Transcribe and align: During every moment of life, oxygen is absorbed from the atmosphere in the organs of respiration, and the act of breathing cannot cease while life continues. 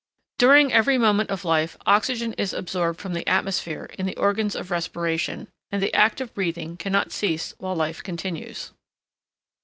During 0.39 0.73
every 0.73 0.97
moment 0.97 1.29
of 1.29 1.45
life, 1.45 1.77
oxygen 1.85 2.33
is 2.33 2.53
absorbed 2.53 2.99
from 2.99 3.13
the 3.13 3.27
atmosphere 3.29 3.87
in 3.99 4.07
the 4.07 4.15
organs 4.17 4.55
of 4.55 4.71
respiration, 4.71 5.47
and 5.69 5.79
the 5.79 5.93
act 5.93 6.19
of 6.19 6.33
breathing 6.33 6.75
cannot 6.75 7.11
cease 7.11 7.53
while 7.59 7.75
life 7.75 8.01
continues. 8.01 8.71